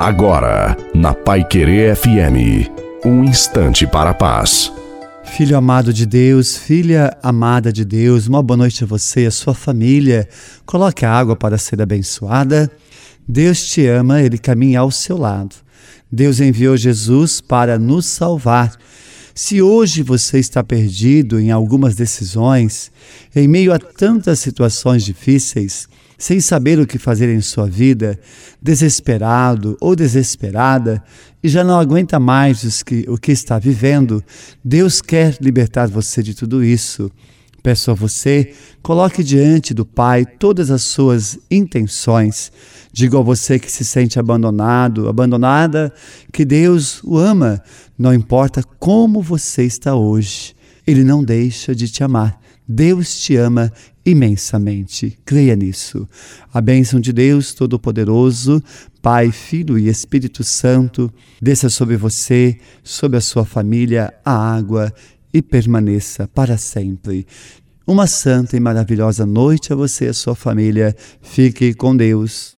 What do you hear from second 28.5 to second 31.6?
desesperado ou desesperada, e